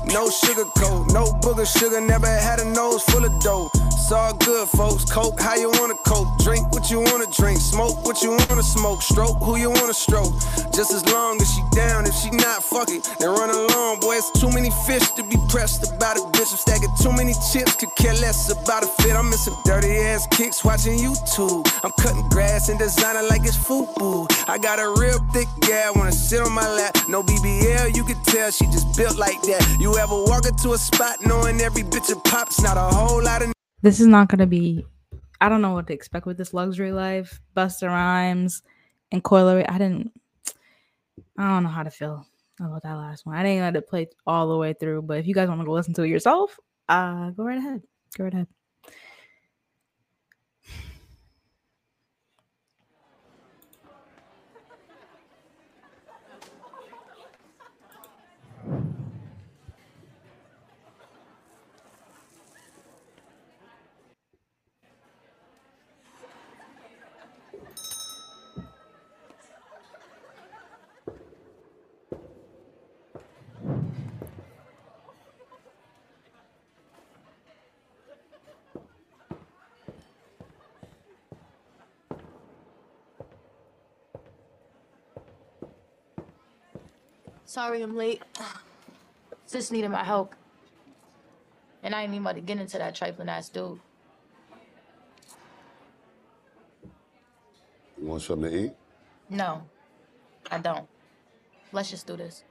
[0.05, 2.01] no sugar coat, no booger sugar.
[2.01, 3.69] Never had a nose full of dough.
[4.09, 5.05] It's all good, folks.
[5.05, 6.29] Coke, how you wanna coke?
[6.39, 7.59] Drink what you wanna drink.
[7.59, 9.03] Smoke what you wanna smoke.
[9.03, 10.33] Stroke who you wanna stroke.
[10.73, 12.07] Just as long as she down.
[12.07, 13.07] If she not, fuck it.
[13.19, 14.15] Then run along, boy.
[14.15, 16.49] It's too many fish to be pressed about a bitch.
[16.49, 19.15] I'm stacking too many chips, could care less about a fit.
[19.15, 21.69] I'm in some dirty ass kicks watching YouTube.
[21.83, 24.25] I'm cutting grass and designing like it's FUBU.
[24.49, 26.97] I got a real thick gal, wanna sit on my lap.
[27.07, 29.61] No BBL, you can tell she just built like that.
[29.79, 33.43] You ever walk into a spot knowing every bitch a pop's not a whole lot
[33.43, 34.85] of This is not gonna be.
[35.41, 37.41] I don't know what to expect with this luxury life.
[37.55, 38.61] Busta Rhymes
[39.11, 39.65] and Coi Leray.
[39.69, 40.11] I didn't.
[41.37, 42.25] I don't know how to feel
[42.59, 43.35] about that last one.
[43.35, 45.03] I didn't let it play all the way through.
[45.03, 47.81] But if you guys want to go listen to it yourself, uh, go right ahead.
[48.17, 48.47] Go right ahead.
[87.49, 88.21] Sorry I'm late.
[89.47, 90.35] Sis needed my help.
[91.81, 93.79] And I ain't even about to get into that trifling ass dude.
[97.97, 98.73] You want something to eat?
[99.31, 99.63] No,
[100.51, 100.88] I don't.
[101.71, 102.43] Let's just do this.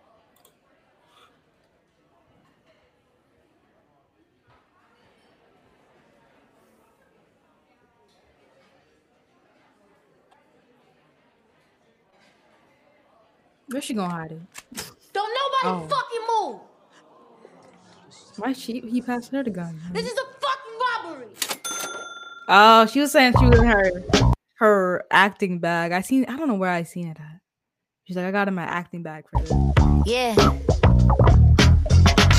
[13.70, 14.40] Where's she gonna hide it?
[15.12, 15.88] Don't nobody Oh.
[15.88, 16.60] fucking move!
[18.38, 19.80] Why she he passed her the gun?
[19.92, 21.26] This is a fucking robbery!
[22.48, 24.02] Oh, she was saying she was in her
[24.58, 25.92] her acting bag.
[25.92, 27.40] I seen I don't know where I seen it at.
[28.04, 29.52] She's like, I got in my acting bag for this.
[30.06, 30.34] Yeah.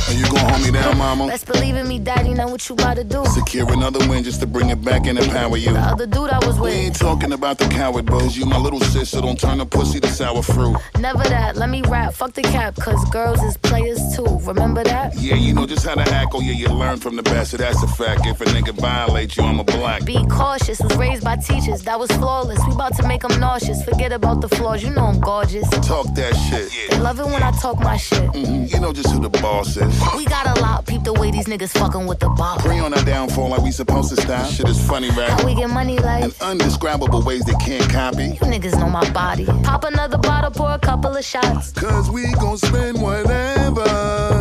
[0.10, 1.28] Are you gonna hold me down, mama?
[1.28, 2.34] Best believe in me, daddy.
[2.34, 3.24] Know what you about to do.
[3.28, 5.72] Secure another win just to bring it back and empower you.
[5.72, 6.74] The other dude I was with.
[6.74, 8.36] We ain't talking about the coward bros.
[8.36, 10.76] You my little sis, so don't turn the pussy to sour fruit.
[11.00, 11.58] Never that.
[11.58, 12.16] Let me rap.
[12.16, 14.26] Fuck the cap, cause girls is players too.
[14.42, 15.16] Remember that?
[15.16, 16.32] Yeah, you know just how to act.
[16.34, 17.52] Oh yeah, you learn from the best.
[17.52, 18.26] So that's a fact.
[18.26, 20.06] If a nigga violates you, I'm a black.
[20.06, 20.80] Be cautious.
[20.80, 21.84] Was raised by teachers.
[21.84, 22.60] That was flawless.
[22.66, 23.84] We about to make them nauseous.
[23.84, 24.82] Forget about the flaws.
[24.82, 25.70] You know I'm gorgeous.
[25.86, 26.72] Talk that shit.
[26.90, 28.24] They love it when I talk my shit.
[28.32, 29.99] Mhm, You know just who the boss is.
[30.16, 32.58] We got a lot, peep the way these niggas fucking with the ball.
[32.60, 34.50] Pray on our downfall like we supposed to stop.
[34.52, 35.30] Shit is funny, right?
[35.30, 38.26] How we get money like In undescribable ways they can't copy.
[38.26, 39.46] you niggas know my body.
[39.64, 41.72] Pop another bottle, pour a couple of shots.
[41.74, 43.86] Cause we gon' spend whatever.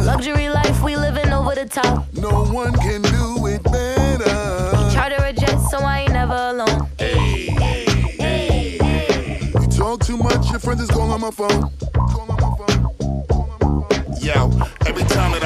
[0.05, 2.07] Luxury life, we living over the top.
[2.15, 4.93] No one can do it better.
[4.95, 6.89] Charter a jet, so I ain't never alone.
[6.99, 7.85] Hey, hey,
[8.19, 9.51] hey, hey.
[9.61, 11.71] You talk too much, your friends is calling on my phone.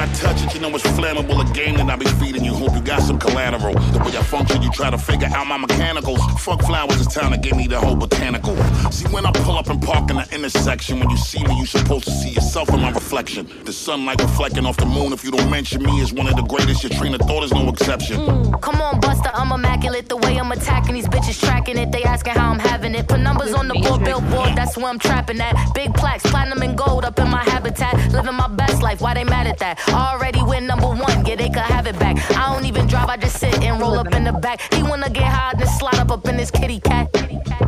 [0.03, 1.39] I touch it, you know it's flammable.
[1.39, 2.53] A game that I be feeding you.
[2.53, 3.73] Hope you got some collateral.
[3.73, 6.19] The way I function, you try to figure out my mechanicals.
[6.43, 8.53] Fuck flowers, it's time to give me the whole botanical.
[8.91, 11.65] See, when I pull up and park in the intersection, when you see me, you
[11.65, 13.47] supposed to see yourself in my reflection.
[13.63, 15.13] The sunlight reflecting off the moon.
[15.13, 17.53] If you don't mention me as one of the greatest, your train of thought is
[17.53, 18.17] no exception.
[18.17, 20.09] Mm, come on, Busta, I'm immaculate.
[20.09, 21.93] The way I'm attacking these bitches, tracking it.
[21.93, 23.07] They asking how I'm having it.
[23.07, 25.55] Put numbers on the board, billboard, that's where I'm trapping at.
[25.73, 27.95] Big plaques, platinum and gold up in my habitat.
[28.11, 29.79] Living my best life, why they mad at that?
[29.93, 32.17] Already win number one, yeah, they could have it back.
[32.31, 34.61] I don't even drive, I just sit and roll up in the back.
[34.73, 37.11] He wanna get high, then slide up up in this kitty cat.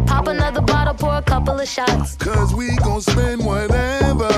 [0.07, 2.15] Pop another bottle, pour a couple of shots.
[2.17, 4.29] Cause we gon' spend whatever.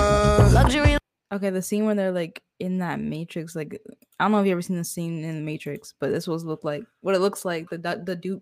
[0.53, 0.97] Luxury
[1.31, 3.81] Okay, the scene where they're like in that matrix, like
[4.19, 6.45] I don't know if you ever seen the scene in the Matrix, but this was
[6.45, 7.69] look like what it looks like.
[7.69, 8.41] The du- the dude,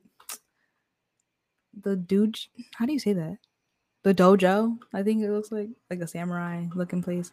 [1.81, 2.37] the dude.
[2.75, 3.37] How do you say that?
[4.03, 4.77] The dojo.
[4.93, 7.31] I think it looks like like a samurai looking place.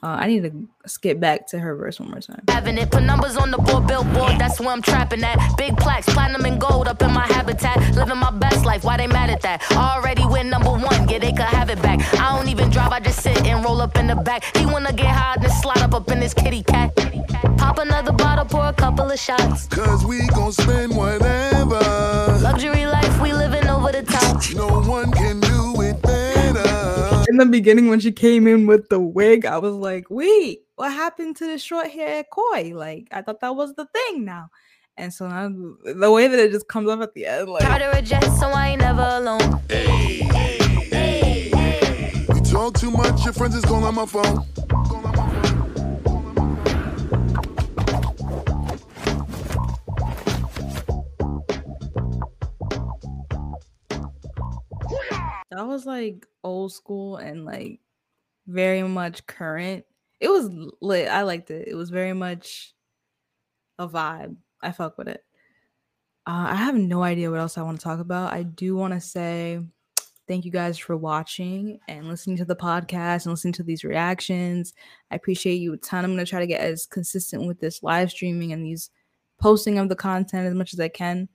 [0.00, 0.52] Uh, I need to
[0.86, 2.42] skip back to her verse one more time.
[2.48, 5.56] Having it, put numbers on the board, billboard, that's where I'm trapping at.
[5.56, 7.76] Big plaques, platinum and gold up in my habitat.
[7.96, 9.60] Living my best life, why they mad at that?
[9.72, 11.98] Already win number one, yeah, they could have it back.
[12.14, 14.44] I don't even drive, I just sit and roll up in the back.
[14.56, 16.94] He wanna get high, then slide up up in this kitty cat.
[17.56, 19.66] Pop another bottle, pour a couple of shots.
[19.66, 21.80] Cause we gon' spend whatever.
[22.40, 24.42] Luxury life, we living over the top.
[24.54, 25.40] No one can
[27.38, 31.36] the beginning, when she came in with the wig, I was like, "Wait, what happened
[31.36, 32.72] to the short hair Coi?
[32.74, 34.50] Like, I thought that was the thing now."
[34.96, 35.48] And so now,
[35.84, 38.48] the way that it just comes up at the end, like, Charter a jet, so
[38.48, 39.60] I ain't never alone.
[42.34, 44.44] You talk too much, your friends is calling on my phone.
[55.50, 57.80] That was like old school and like
[58.46, 59.84] very much current.
[60.20, 61.08] It was lit.
[61.08, 61.68] I liked it.
[61.68, 62.74] It was very much
[63.78, 64.36] a vibe.
[64.60, 65.24] I fuck with it.
[66.26, 68.32] Uh, I have no idea what else I want to talk about.
[68.32, 69.60] I do want to say
[70.26, 74.74] thank you guys for watching and listening to the podcast and listening to these reactions.
[75.10, 76.04] I appreciate you a ton.
[76.04, 78.90] I'm going to try to get as consistent with this live streaming and these
[79.40, 81.28] posting of the content as much as I can.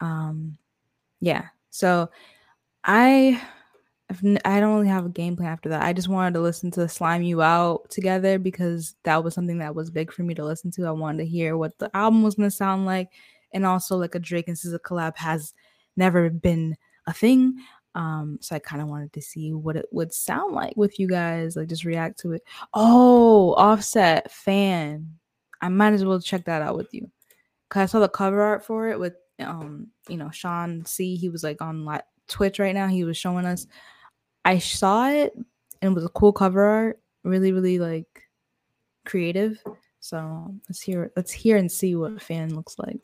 [0.00, 0.58] Um,
[1.20, 1.46] yeah.
[1.70, 2.10] So
[2.88, 3.40] I
[4.44, 5.82] I don't really have a game plan after that.
[5.82, 9.74] I just wanted to listen to Slime You Out together because that was something that
[9.74, 10.86] was big for me to listen to.
[10.86, 13.10] I wanted to hear what the album was going to sound like.
[13.52, 15.52] And also, like a Drake and SZA collab has
[15.96, 16.76] never been
[17.06, 17.58] a thing.
[17.94, 21.06] Um, so I kind of wanted to see what it would sound like with you
[21.06, 22.42] guys, like just react to it.
[22.72, 25.18] Oh, Offset fan.
[25.60, 27.10] I might as well check that out with you.
[27.68, 31.16] Cause I saw the cover art for it with um, you know, Shawn Cee.
[31.16, 32.86] He was like on li- Twitch right now.
[32.86, 33.66] He was showing us.
[34.44, 35.34] I saw it
[35.82, 37.00] and it was a cool cover art.
[37.24, 38.22] Really, really like
[39.04, 39.62] creative.
[40.00, 43.00] So let's hear let's hear and see what fan looks like.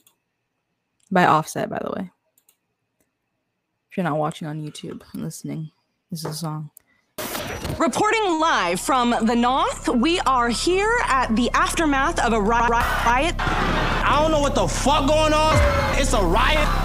[1.11, 2.11] By Offset, by the way.
[3.91, 5.71] If you're not watching on YouTube and listening,
[6.11, 6.71] this is a song.
[7.79, 12.71] Reporting live from the north, we are here at the aftermath of a ri- ri-
[13.07, 13.35] riot.
[13.39, 15.57] I don't know what the fuck going on.
[15.99, 16.84] It's a riot.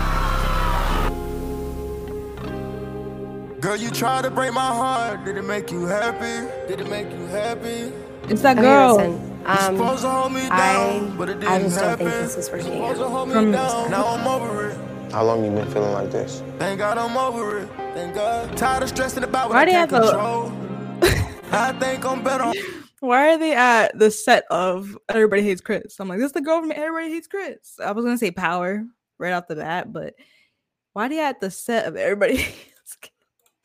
[3.59, 5.25] Girl, you tried to break my heart.
[5.25, 6.47] Did it make you happy?
[6.67, 7.91] Did it make you happy?
[8.29, 8.95] It's that Okay, girl.
[8.95, 12.09] listen, um, supposed to hold me I, down, but it I didn't just don't think
[12.09, 13.27] this is working Supposed to out.
[13.27, 13.91] me From- down.
[13.91, 14.77] Now I'm over it.
[15.11, 16.41] How long you been feeling like this?
[16.59, 17.69] Thank God I'm over it.
[17.95, 18.55] Thank God.
[18.55, 20.51] Tired of stressing about what Why I do can't control.
[21.51, 22.51] I think I'm better.
[23.01, 25.99] Why are they at the set of Everybody Hates Chris?
[25.99, 27.77] I'm like, this is the girl from Everybody Hates Chris.
[27.83, 28.85] I was gonna say Power
[29.17, 30.13] right off the bat, but
[30.93, 32.55] why are they at the set of Everybody Hates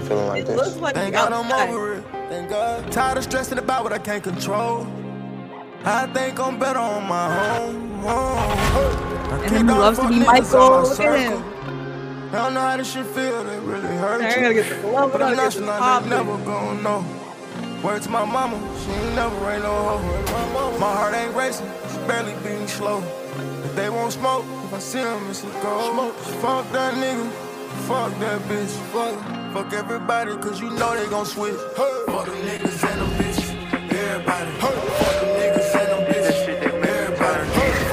[0.03, 0.57] Feeling like It this?
[0.57, 2.05] looks like Thank God I'm over it.
[2.29, 2.93] Thank God.
[2.93, 4.87] Tired of stressing about what I can't control.
[5.85, 8.03] I think I'm better on my own.
[8.05, 9.31] Oh.
[9.33, 10.59] I And then he loves to be Michael.
[10.61, 11.45] my Look at him.
[12.33, 13.45] I don't know how this shit feel.
[13.45, 14.43] That really hurt I you.
[14.43, 16.03] gotta get the glove, But I I'm gotta get the not pop.
[16.07, 17.05] never gonna know.
[17.83, 20.79] Word to my mama, she ain't never ain't no hoe.
[20.79, 23.03] My heart ain't racing, it's barely beating slow.
[23.65, 26.11] If they won't smoke, if I see them, it's a go.
[26.43, 27.31] Fuck that nigga,
[27.89, 28.71] fuck that bitch.
[28.93, 31.55] Fuck, Fuck everybody, cause you know they gon' switch.
[31.77, 32.03] Hey.
[32.07, 33.55] Fuck them niggas and them bitches.
[33.93, 34.51] Everybody.
[34.51, 34.59] Hey.
[34.59, 36.49] Fuck them niggas and them bitches.
[36.83, 37.45] Everybody.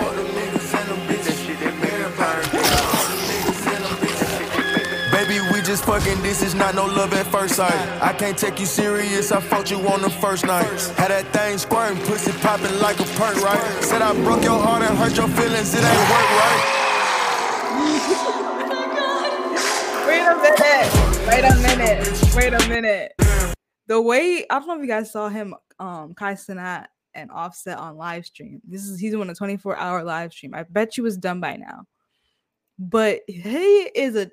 [0.01, 1.37] Fuck them niggas and them bitches.
[1.61, 2.41] Everybody.
[2.49, 5.11] Fuck them niggas and them bitches.
[5.11, 6.19] Baby, we just fucking.
[6.23, 8.01] This is not no love at first sight.
[8.01, 9.31] I can't take you serious.
[9.31, 10.65] I fought you on the first night.
[10.97, 13.61] Had that thing squirting, pussy popping like a perk, right?
[13.83, 15.75] Said I broke your heart and hurt your feelings.
[15.75, 16.61] It ain't work, right?
[17.69, 20.07] Oh my God.
[20.07, 21.10] Wait a minute.
[21.31, 22.35] Wait a minute.
[22.35, 23.13] Wait a minute.
[23.87, 27.77] The way I don't know if you guys saw him, um, Kai Cenat and Offset
[27.77, 28.61] on live stream.
[28.67, 30.53] This is he's doing a 24 hour live stream.
[30.53, 31.85] I bet you was done by now.
[32.77, 34.29] But he is a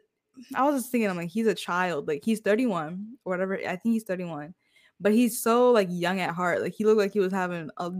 [0.56, 2.08] I was just thinking, I'm like, he's a child.
[2.08, 3.54] Like he's 31 or whatever.
[3.58, 4.52] I think he's 31.
[4.98, 6.62] But he's so like young at heart.
[6.62, 7.92] Like he looked like he was having a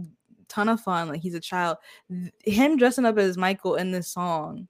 [0.49, 1.07] ton of fun.
[1.07, 1.77] Like he's a child.
[2.43, 4.67] Him dressing up as Michael in this song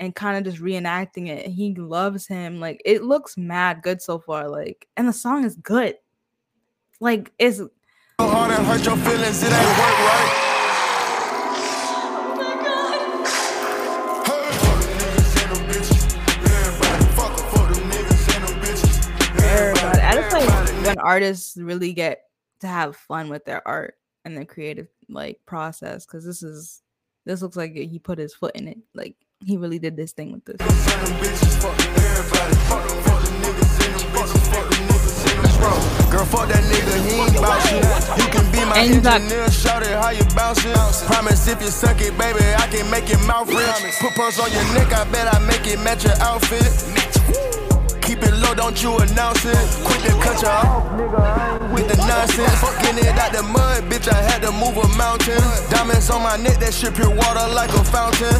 [0.00, 1.46] and kind of just reenacting it.
[1.46, 2.60] He loves him.
[2.60, 4.48] Like it looks mad good so far.
[4.48, 5.96] Like, and the song is good.
[7.00, 7.60] Like it's
[8.20, 10.44] Hard and hurt your feelings, it ain't work right.
[14.20, 14.48] Oh
[19.48, 20.00] everybody.
[20.00, 22.24] I just like when artists really get
[22.60, 23.94] to have fun with their art
[24.24, 26.04] and their creative like process.
[26.04, 26.82] Cause this is
[27.24, 28.78] this looks like he put his foot in it.
[28.94, 31.68] Like he really did this thing with this.
[36.08, 37.36] Girl, fuck that nigga, he ain't.
[37.36, 40.74] You can be my And you got- engineer, shout it how you bounce it.
[41.06, 43.94] Promise if you suck it, baby, I can make your mouth rich.
[44.00, 46.64] Put purse on your neck, I bet I make it match your outfit.
[48.00, 49.56] Keep it low, don't you announce it.
[49.84, 51.72] Quit the cut you off, nigga.
[51.72, 52.60] With the nonsense.
[52.60, 54.08] Fucking it out the mud, bitch.
[54.08, 55.40] I had to move a mountain.
[55.70, 58.34] Diamonds on my neck, that shit pure water like a fountain.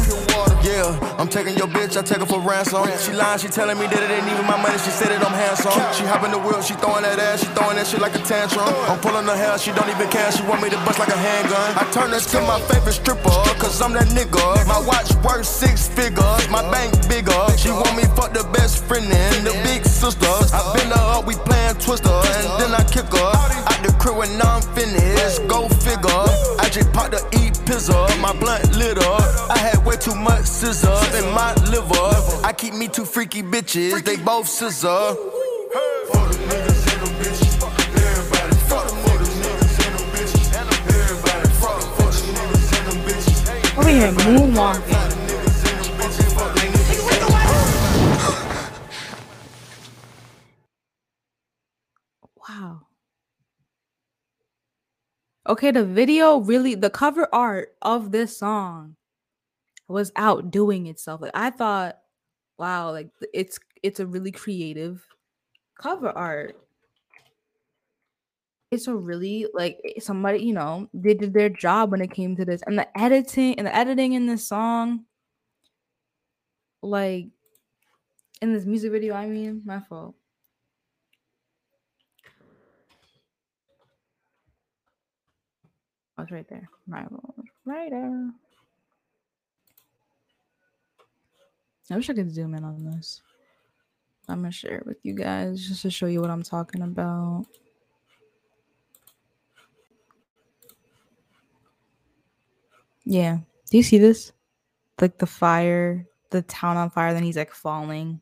[0.63, 2.83] Yeah, I'm taking your bitch, I take her for ransom.
[2.99, 4.77] She lying, she telling me that it ain't even my money.
[4.79, 5.71] She said that I'm handsome.
[5.95, 8.67] She hopping the wheel, she throwing that ass, she throwing that shit like a tantrum.
[8.91, 10.31] I'm pulling her hair, she don't even care.
[10.31, 11.79] She want me to bust like a handgun.
[11.79, 14.67] I turn this to my favorite stripper, cause I'm that nigga.
[14.67, 17.39] My watch worth six figures, my bank bigger.
[17.55, 20.55] She want me fuck the best friend in the big sister.
[20.55, 23.31] I her up, we playing twister, and then I kick her
[23.69, 25.45] out the crib when I'm finished.
[25.47, 26.25] Go figure.
[26.59, 29.21] I just popped the eat pizza, my blunt lit up.
[29.49, 32.09] I had way too much scissor in my liver.
[32.47, 34.87] I keep me two freaky bitches, they both scissor.
[43.77, 44.98] Over here moonwalking.
[55.49, 58.95] Okay, the video really the cover art of this song
[59.87, 61.21] was outdoing itself.
[61.21, 61.97] Like I thought,
[62.59, 65.03] wow, like it's it's a really creative
[65.81, 66.55] cover art.
[68.71, 72.35] It's a really like eh, somebody, you know, they did their job when it came
[72.35, 72.61] to this.
[72.67, 75.05] And the editing and the editing in this song,
[76.83, 77.29] like
[78.41, 80.13] in this music video, I mean, my fault.
[86.19, 86.69] Oh, it's right there.
[86.85, 88.31] Right there.
[91.89, 93.21] I wish I could zoom in on this.
[94.27, 97.45] I'm gonna share it with you guys just to show you what I'm talking about.
[103.05, 103.37] Yeah.
[103.71, 104.33] Do you see this?
[104.99, 108.19] Like the fire, the town on fire, then he's like falling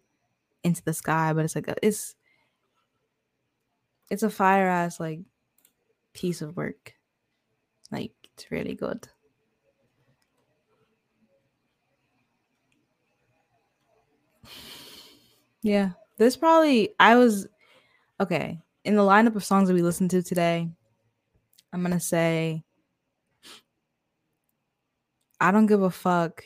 [0.64, 2.14] into the sky, but it's like a, it's
[4.12, 5.22] it's a fire ass like
[6.14, 6.94] piece of work.
[8.38, 9.08] It's really good.
[15.64, 15.92] Yeah.
[16.18, 17.48] This probably I was
[18.20, 18.60] okay.
[18.84, 20.70] In the lineup of songs that we listened to today,
[21.74, 22.64] I'm gonna say
[25.40, 26.44] I don't give a fuck.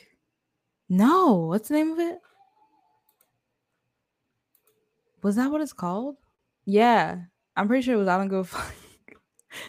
[0.88, 2.18] No, what's the name of it?
[5.22, 6.16] Was that what it's called?
[6.64, 7.20] Yeah,
[7.54, 8.74] I'm pretty sure it was I don't give a fuck.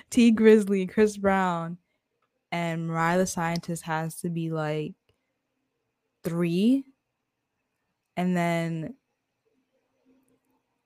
[0.09, 1.78] Tee Grizzley, Chris Brown,
[2.54, 4.93] and Mariah the Scientist has to be like
[6.24, 6.86] three,
[8.16, 8.93] and then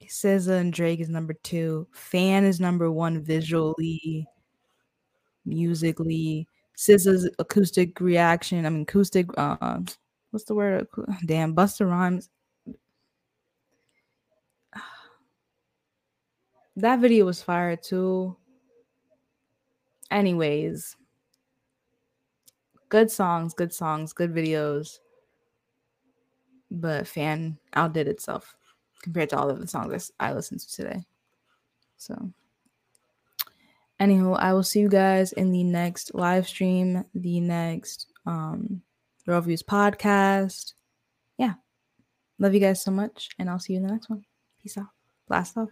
[0.02, 1.86] SZA and Drake is number two.
[1.92, 4.26] Fan is number one visually,
[5.46, 6.48] musically.
[6.78, 8.66] SZA's acoustic reaction.
[8.66, 9.28] I mean, acoustic.
[9.38, 9.82] Uh,
[10.32, 10.88] what's the word?
[11.26, 12.30] Damn, Busta Rhymes.
[16.78, 18.38] That video was fire too.
[20.12, 20.96] Anyways,
[22.90, 25.00] good songs, good songs, good videos.
[26.70, 28.56] But fan outdid itself
[29.02, 31.06] compared to all of the songs I listened to today.
[31.98, 32.32] So,
[34.00, 38.82] anywho, I will see you guys in the next live stream, the next um
[39.26, 40.74] Real Views podcast.
[41.38, 41.54] Yeah.
[42.40, 44.24] Love you guys so much, and I'll see you in the next one.
[44.62, 44.88] Peace out.
[45.28, 45.70] Blast off.